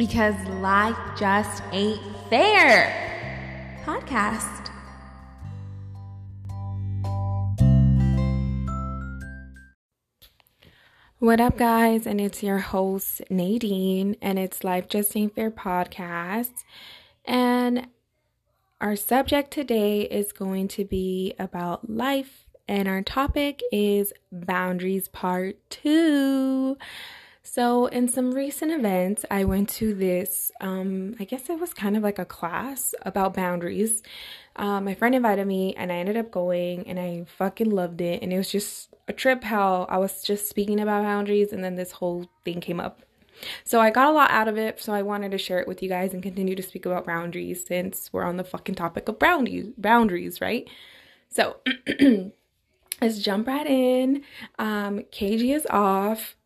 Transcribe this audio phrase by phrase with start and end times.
[0.00, 2.00] because life just ain't
[2.30, 2.88] fair.
[3.84, 4.70] Podcast.
[11.18, 12.06] What up, guys?
[12.06, 16.64] And it's your host, Nadine, and it's Life Just Ain't Fair podcast.
[17.26, 17.88] And
[18.80, 25.56] our subject today is going to be about life, and our topic is boundaries part
[25.68, 26.78] two.
[27.42, 31.96] So, in some recent events, I went to this, um, I guess it was kind
[31.96, 34.02] of like a class about boundaries.
[34.56, 38.22] Uh, my friend invited me, and I ended up going, and I fucking loved it.
[38.22, 41.76] And it was just a trip how I was just speaking about boundaries, and then
[41.76, 43.00] this whole thing came up.
[43.64, 45.82] So I got a lot out of it, so I wanted to share it with
[45.82, 49.18] you guys and continue to speak about boundaries since we're on the fucking topic of
[49.18, 50.68] boundaries, boundaries, right?
[51.30, 51.56] So
[53.00, 54.24] let's jump right in.
[54.58, 56.36] Um, KG is off.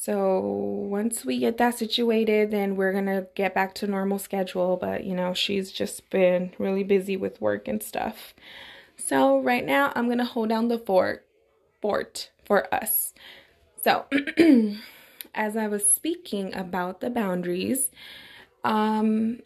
[0.00, 4.76] So once we get that situated, then we're gonna get back to normal schedule.
[4.76, 8.32] But you know, she's just been really busy with work and stuff.
[8.96, 11.26] So right now, I'm gonna hold down the fort,
[11.82, 13.12] fort for us.
[13.82, 14.04] So
[15.34, 17.90] as I was speaking about the boundaries,
[18.62, 19.40] um,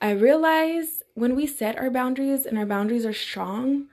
[0.00, 3.88] I realized when we set our boundaries and our boundaries are strong,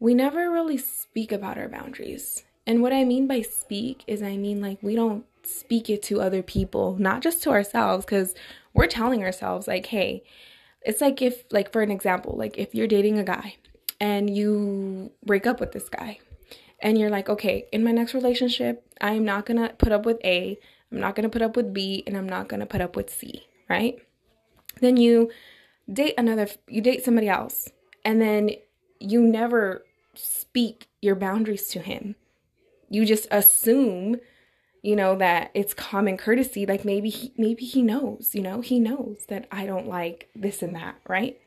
[0.00, 2.44] we never really speak about our boundaries.
[2.66, 6.20] And what I mean by speak is I mean like we don't speak it to
[6.20, 8.34] other people, not just to ourselves, because
[8.74, 10.24] we're telling ourselves, like, hey,
[10.82, 13.56] it's like if, like, for an example, like if you're dating a guy
[14.00, 16.18] and you break up with this guy
[16.80, 20.58] and you're like, okay, in my next relationship, I'm not gonna put up with A,
[20.92, 23.46] I'm not gonna put up with B, and I'm not gonna put up with C,
[23.68, 23.98] right?
[24.80, 25.30] Then you
[25.90, 27.70] date another, you date somebody else,
[28.04, 28.50] and then
[29.00, 32.16] you never speak your boundaries to him.
[32.88, 34.16] You just assume,
[34.82, 36.66] you know, that it's common courtesy.
[36.66, 40.62] Like maybe he, maybe he knows, you know, he knows that I don't like this
[40.62, 41.38] and that, right?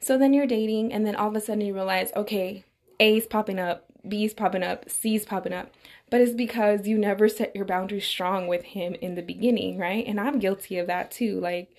[0.00, 2.64] So then you're dating, and then all of a sudden you realize, okay,
[3.00, 5.72] A's popping up, B's popping up, C's popping up.
[6.10, 10.06] But it's because you never set your boundaries strong with him in the beginning, right?
[10.06, 11.40] And I'm guilty of that too.
[11.40, 11.70] Like,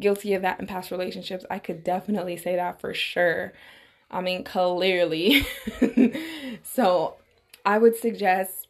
[0.00, 1.44] guilty of that in past relationships.
[1.50, 3.52] I could definitely say that for sure.
[4.10, 5.46] I mean, clearly.
[6.62, 7.16] so,
[7.64, 8.68] I would suggest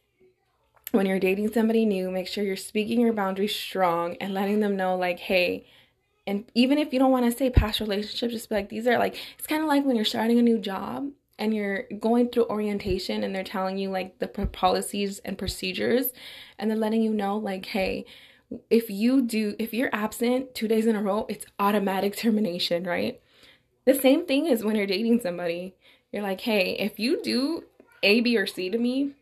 [0.93, 4.77] when you're dating somebody new, make sure you're speaking your boundaries strong and letting them
[4.77, 5.67] know, like, hey,
[6.27, 8.99] and even if you don't want to say past relationships, just be like, these are
[8.99, 12.47] like, it's kind of like when you're starting a new job and you're going through
[12.47, 16.11] orientation and they're telling you like the policies and procedures
[16.59, 18.05] and they're letting you know like hey
[18.71, 23.21] if you do if you're absent two days in a row it's automatic termination right?
[23.85, 25.75] The same thing is when you're dating somebody.
[26.13, 27.65] You're like hey if you do
[28.05, 29.15] a b or c to me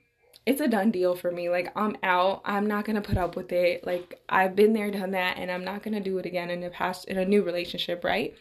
[0.44, 1.48] it's a done deal for me.
[1.48, 2.42] Like I'm out.
[2.44, 3.86] I'm not gonna put up with it.
[3.86, 6.70] Like I've been there, done that, and I'm not gonna do it again in the
[6.70, 8.34] past in a new relationship, right?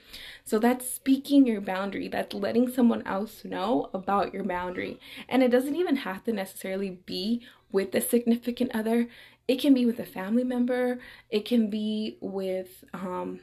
[0.43, 2.07] So that's speaking your boundary.
[2.07, 4.99] That's letting someone else know about your boundary.
[5.29, 9.07] And it doesn't even have to necessarily be with a significant other.
[9.47, 10.99] It can be with a family member.
[11.29, 13.41] It can be with um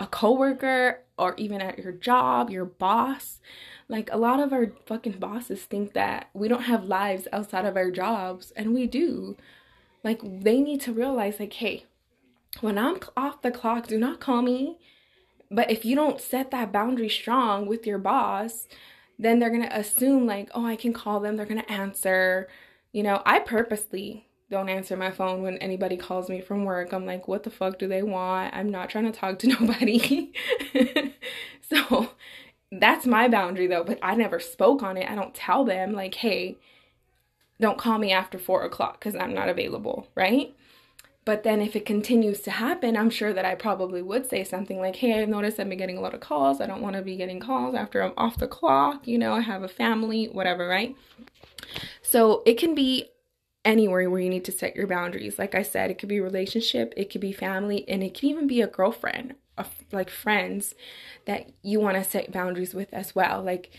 [0.00, 3.40] a coworker or even at your job, your boss.
[3.88, 7.76] Like a lot of our fucking bosses think that we don't have lives outside of
[7.76, 9.36] our jobs, and we do.
[10.02, 11.86] Like they need to realize, like, hey,
[12.60, 14.78] when I'm off the clock, do not call me.
[15.50, 18.66] But if you don't set that boundary strong with your boss,
[19.18, 22.48] then they're gonna assume like, oh, I can call them, they're gonna answer.
[22.92, 26.92] You know, I purposely don't answer my phone when anybody calls me from work.
[26.92, 28.54] I'm like, what the fuck do they want?
[28.54, 30.32] I'm not trying to talk to nobody.
[31.62, 32.10] so
[32.70, 35.10] that's my boundary though, but I never spoke on it.
[35.10, 36.58] I don't tell them like, hey,
[37.60, 40.54] don't call me after four o'clock because I'm not available, right?
[41.24, 44.78] But then if it continues to happen, I'm sure that I probably would say something
[44.78, 46.60] like, hey, I've noticed I've been getting a lot of calls.
[46.60, 49.06] I don't want to be getting calls after I'm off the clock.
[49.06, 50.96] You know, I have a family, whatever, right?
[52.02, 53.08] So it can be
[53.64, 55.38] anywhere where you need to set your boundaries.
[55.38, 58.46] Like I said, it could be relationship, it could be family, and it can even
[58.46, 60.74] be a girlfriend, a, like friends
[61.26, 63.42] that you want to set boundaries with as well.
[63.42, 63.70] Like,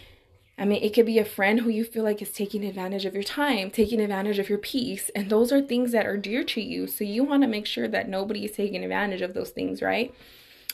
[0.57, 3.13] I mean, it could be a friend who you feel like is taking advantage of
[3.13, 6.61] your time, taking advantage of your peace, and those are things that are dear to
[6.61, 6.87] you.
[6.87, 10.13] So you want to make sure that nobody is taking advantage of those things, right?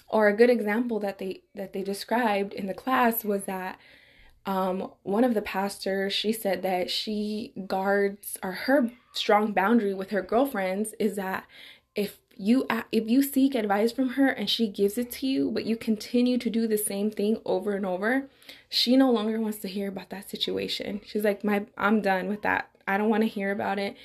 [0.07, 3.79] Or a good example that they that they described in the class was that
[4.49, 10.09] um, one of the pastors she said that she guards or her strong boundary with
[10.09, 11.45] her girlfriends is that
[11.93, 15.65] if you if you seek advice from her and she gives it to you but
[15.65, 18.27] you continue to do the same thing over and over
[18.69, 21.01] she no longer wants to hear about that situation.
[21.05, 22.69] She's like my i'm done with that.
[22.87, 23.95] I don't want to hear about it.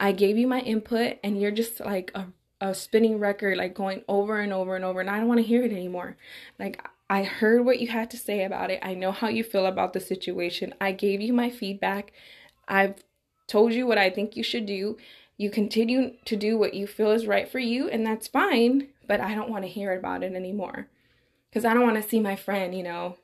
[0.00, 2.26] I gave you my input and you're just like a,
[2.60, 5.46] a spinning record, like going over and over and over, and I don't want to
[5.46, 6.16] hear it anymore.
[6.58, 8.78] Like, I heard what you had to say about it.
[8.82, 10.72] I know how you feel about the situation.
[10.80, 12.10] I gave you my feedback.
[12.66, 13.04] I've
[13.46, 14.96] told you what I think you should do.
[15.36, 19.20] You continue to do what you feel is right for you, and that's fine, but
[19.20, 20.88] I don't want to hear about it anymore.
[21.50, 23.18] Because I don't want to see my friend, you know,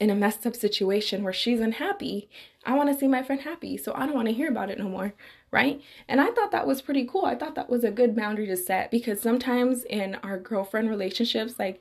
[0.00, 2.30] in a messed up situation where she's unhappy.
[2.64, 4.78] I want to see my friend happy, so I don't want to hear about it
[4.78, 5.12] no more,
[5.50, 5.82] right?
[6.08, 7.26] And I thought that was pretty cool.
[7.26, 11.58] I thought that was a good boundary to set because sometimes in our girlfriend relationships,
[11.58, 11.78] like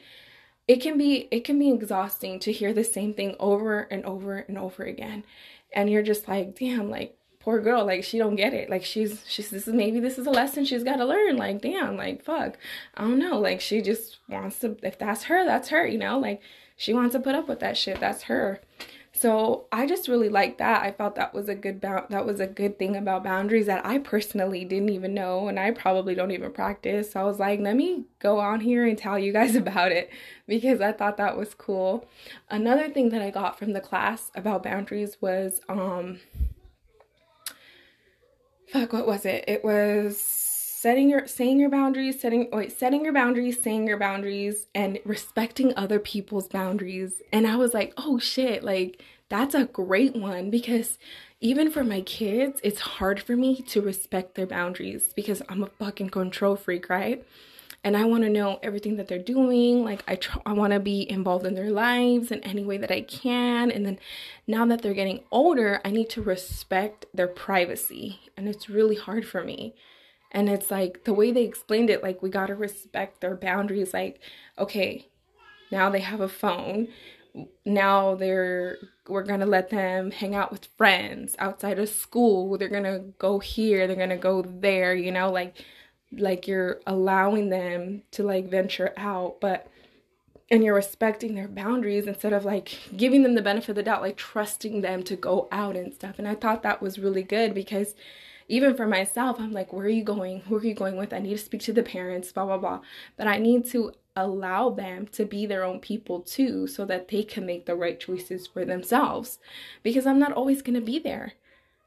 [0.68, 4.38] it can be it can be exhausting to hear the same thing over and over
[4.38, 5.24] and over again.
[5.74, 8.70] And you're just like, "Damn, like poor girl like she don't get it.
[8.70, 11.38] Like she's she's this is maybe this is a lesson she's got to learn.
[11.38, 12.58] Like damn like fuck.
[12.96, 13.40] I don't know.
[13.40, 16.18] Like she just wants to if that's her that's her you know?
[16.18, 16.42] Like
[16.76, 18.00] she wants to put up with that shit.
[18.00, 18.62] That's her
[19.18, 20.84] so i just really like that.
[20.84, 23.86] I felt that was a good ba- that was a good thing about boundaries that
[23.86, 27.12] i personally didn't even know and i probably don't even practice.
[27.12, 30.10] So i was like let me go on here and tell you guys about it
[30.48, 32.08] because i thought that was cool.
[32.50, 36.20] Another thing that i got from the class about boundaries was um
[38.72, 39.46] fuck what was it?
[39.48, 40.55] It was
[40.86, 45.74] setting your saying your boundaries setting wait setting your boundaries saying your boundaries and respecting
[45.76, 51.00] other people's boundaries and i was like oh shit like that's a great one because
[51.42, 55.72] even for my kids it's hard for me to respect their boundaries because i'm a
[55.80, 57.26] fucking control freak right
[57.84, 59.84] and I want to know everything that they're doing.
[59.84, 62.90] Like I tr- I want to be involved in their lives in any way that
[62.90, 63.70] I can.
[63.70, 64.00] And then
[64.48, 69.28] now that they're getting older, I need to respect their privacy, and it's really hard
[69.28, 69.76] for me.
[70.36, 73.94] And it's like the way they explained it, like we got to respect their boundaries.
[73.94, 74.20] Like,
[74.60, 75.08] okay,
[75.72, 76.90] now they have a phone.
[77.66, 78.78] Now they're
[79.08, 82.58] we're gonna let them hang out with friends outside of school.
[82.58, 83.88] They're gonna go here.
[83.88, 84.94] They're gonna go there.
[84.94, 85.56] You know, like
[86.12, 89.68] like you're allowing them to like venture out but
[90.52, 94.02] and you're respecting their boundaries instead of like giving them the benefit of the doubt
[94.02, 97.54] like trusting them to go out and stuff and i thought that was really good
[97.54, 97.96] because
[98.48, 101.20] even for myself i'm like where are you going who are you going with i
[101.20, 102.80] need to speak to the parents blah blah blah
[103.18, 107.22] but i need to allow them to be their own people too so that they
[107.22, 109.40] can make the right choices for themselves
[109.84, 111.34] because i'm not always going to be there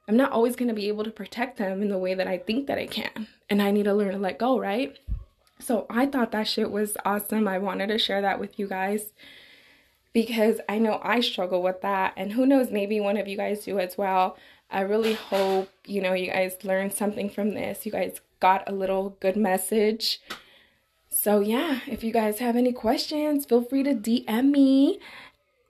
[0.09, 2.39] I'm not always going to be able to protect them in the way that I
[2.39, 3.29] think that I can.
[3.51, 4.99] And I need to learn to let go, right?
[5.61, 7.47] So I thought that shit was awesome.
[7.47, 9.13] I wanted to share that with you guys
[10.15, 12.15] because I know I struggle with that.
[12.17, 14.39] And who knows, maybe one of you guys do as well.
[14.71, 17.87] I really hope, you know, you guys learned something from this.
[17.87, 20.21] You guys got a little good message.
[21.09, 25.01] So, yeah, if you guys have any questions, feel free to DM me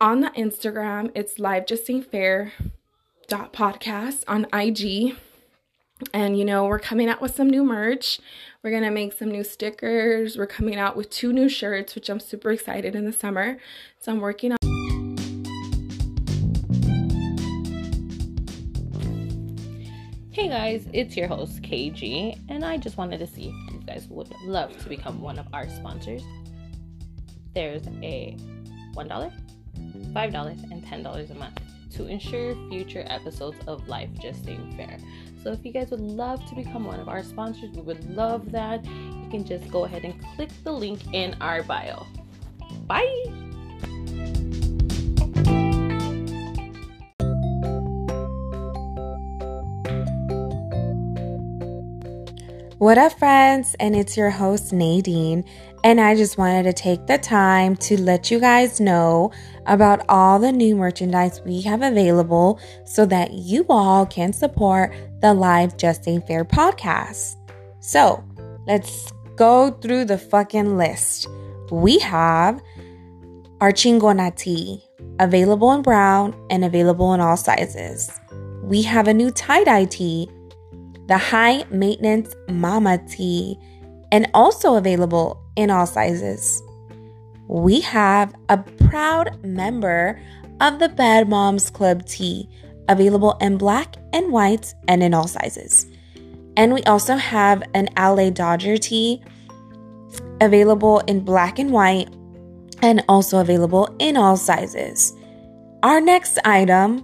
[0.01, 1.13] on the Instagram.
[1.15, 2.53] It's live just fair
[3.29, 5.17] dot podcast on IG.
[6.13, 8.21] And you know, we're coming out with some new merch.
[8.63, 10.37] We're gonna make some new stickers.
[10.37, 13.59] We're coming out with two new shirts, which I'm super excited in the summer.
[13.99, 14.68] So I'm working on
[20.39, 24.07] Hey guys, it's your host KG, and I just wanted to see if you guys
[24.09, 26.23] would love to become one of our sponsors.
[27.57, 28.37] There's a
[28.95, 29.33] $1,
[29.75, 34.99] $5, and $10 a month to ensure future episodes of Life Just Ain't Fair.
[35.43, 38.53] So if you guys would love to become one of our sponsors, we would love
[38.53, 38.85] that.
[38.85, 42.07] You can just go ahead and click the link in our bio.
[42.87, 43.38] Bye!
[52.79, 53.75] What up, friends?
[53.81, 55.45] And it's your host, Nadine.
[55.83, 59.33] And I just wanted to take the time to let you guys know
[59.67, 65.35] about all the new merchandise we have available so that you all can support the
[65.35, 67.35] Life Just Ain't Fair podcast.
[67.81, 68.23] So
[68.69, 71.27] let's go through the fucking list.
[71.73, 72.63] We have
[73.61, 74.85] our Chingona tee,
[75.19, 78.09] available in brown and available in all sizes.
[78.63, 80.31] We have a new tie dye tee,
[81.09, 83.59] the high maintenance mama tee,
[84.13, 86.63] and also available in all sizes.
[87.49, 90.21] We have a proud member
[90.61, 92.49] of the Bad Moms Club tee,
[92.89, 95.87] available in black and white and in all sizes.
[96.57, 99.23] And we also have an LA Dodger tee,
[100.41, 102.09] available in black and white
[102.83, 105.15] and also available in all sizes.
[105.83, 106.99] Our next item,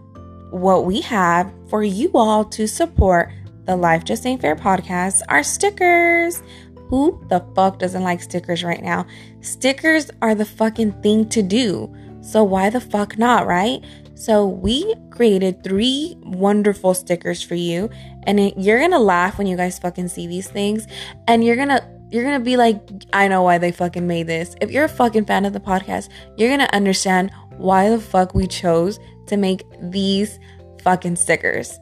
[0.50, 3.30] what we have for you all to support
[3.66, 6.42] the Life Just Ain't Fair podcast, are stickers.
[6.88, 9.06] Who the fuck doesn't like stickers right now?
[9.40, 11.92] Stickers are the fucking thing to do.
[12.20, 13.82] So why the fuck not, right?
[14.14, 17.90] So we created three wonderful stickers for you,
[18.24, 20.86] and it, you're gonna laugh when you guys fucking see these things,
[21.26, 22.80] and you're gonna you're gonna be like,
[23.12, 24.54] I know why they fucking made this.
[24.60, 28.46] If you're a fucking fan of the podcast, you're gonna understand why the fuck we
[28.46, 30.38] chose to make these
[30.82, 31.80] fucking stickers.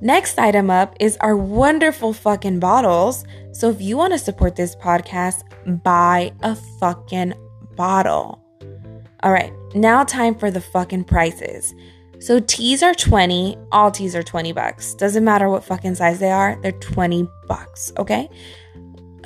[0.00, 3.24] Next item up is our wonderful fucking bottles.
[3.52, 5.42] So if you want to support this podcast,
[5.82, 7.34] buy a fucking
[7.76, 8.42] bottle.
[9.22, 11.74] All right, now time for the fucking prices.
[12.18, 14.94] So tees are 20, all tees are 20 bucks.
[14.94, 18.28] Doesn't matter what fucking size they are, they're 20 bucks, okay?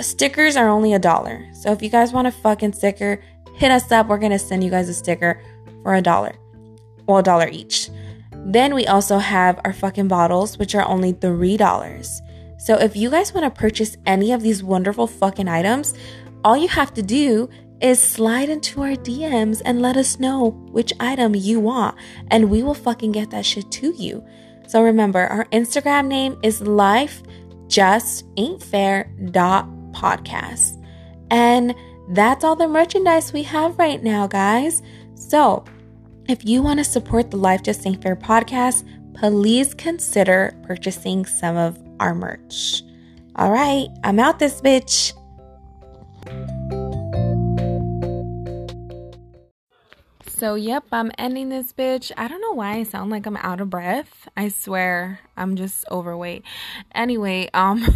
[0.00, 1.46] Stickers are only a dollar.
[1.52, 3.22] So if you guys want a fucking sticker,
[3.54, 4.08] hit us up.
[4.08, 5.42] We're going to send you guys a sticker
[5.82, 6.34] for a dollar.
[7.06, 7.90] Well, a dollar each.
[8.44, 12.20] Then we also have our fucking bottles, which are only $3.
[12.58, 15.94] So if you guys want to purchase any of these wonderful fucking items,
[16.44, 17.48] all you have to do
[17.80, 21.96] is slide into our DMs and let us know which item you want,
[22.28, 24.22] and we will fucking get that shit to you.
[24.66, 27.22] So remember, our Instagram name is life
[29.92, 30.84] podcast.
[31.30, 31.74] And
[32.10, 34.82] that's all the merchandise we have right now, guys.
[35.14, 35.64] So
[36.30, 38.84] if you want to support the Life Just Ain't Fair podcast,
[39.14, 42.82] please consider purchasing some of our merch.
[43.36, 45.12] All right, I'm out this bitch.
[50.40, 52.12] So, yep, I'm ending this bitch.
[52.16, 54.26] I don't know why I sound like I'm out of breath.
[54.38, 56.44] I swear I'm just overweight.
[56.94, 57.86] Anyway, um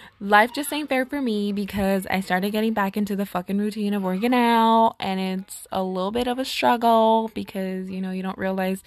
[0.20, 3.92] life just ain't fair for me because I started getting back into the fucking routine
[3.92, 8.22] of working out and it's a little bit of a struggle because, you know, you
[8.22, 8.84] don't realize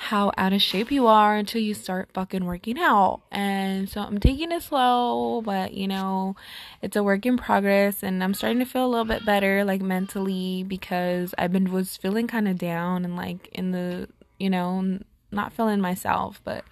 [0.00, 3.20] how out of shape you are until you start fucking working out.
[3.32, 6.36] And so I'm taking it slow, but you know,
[6.80, 9.82] it's a work in progress and I'm starting to feel a little bit better like
[9.82, 15.00] mentally because I've been was feeling kind of down and like in the, you know,
[15.32, 16.64] not feeling myself, but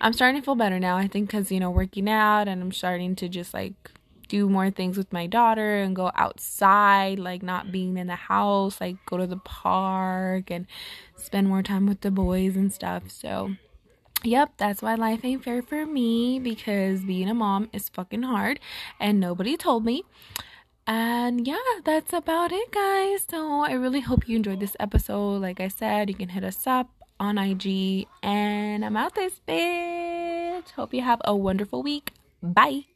[0.00, 0.96] I'm starting to feel better now.
[0.96, 3.90] I think cuz you know, working out and I'm starting to just like
[4.28, 8.80] do more things with my daughter and go outside, like not being in the house,
[8.80, 10.66] like go to the park and
[11.16, 13.10] spend more time with the boys and stuff.
[13.10, 13.52] So,
[14.22, 18.60] yep, that's why life ain't fair for me because being a mom is fucking hard
[19.00, 20.04] and nobody told me.
[20.86, 23.26] And yeah, that's about it, guys.
[23.28, 25.42] So, I really hope you enjoyed this episode.
[25.42, 30.70] Like I said, you can hit us up on IG and I'm out this bitch.
[30.72, 32.12] Hope you have a wonderful week.
[32.42, 32.95] Bye.